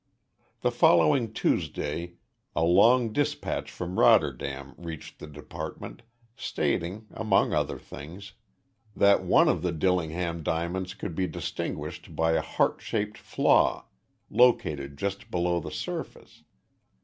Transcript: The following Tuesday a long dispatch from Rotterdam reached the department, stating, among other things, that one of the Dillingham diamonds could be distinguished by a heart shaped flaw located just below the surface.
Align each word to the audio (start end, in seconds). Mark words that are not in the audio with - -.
The 0.61 0.71
following 0.71 1.31
Tuesday 1.31 2.15
a 2.55 2.63
long 2.63 3.13
dispatch 3.13 3.69
from 3.69 3.99
Rotterdam 3.99 4.73
reached 4.75 5.19
the 5.19 5.27
department, 5.27 6.01
stating, 6.35 7.05
among 7.11 7.53
other 7.53 7.77
things, 7.77 8.33
that 8.95 9.23
one 9.23 9.47
of 9.47 9.61
the 9.61 9.71
Dillingham 9.71 10.41
diamonds 10.41 10.95
could 10.95 11.13
be 11.13 11.27
distinguished 11.27 12.15
by 12.15 12.31
a 12.31 12.41
heart 12.41 12.81
shaped 12.81 13.19
flaw 13.19 13.85
located 14.31 14.97
just 14.97 15.29
below 15.29 15.59
the 15.59 15.69
surface. 15.69 16.41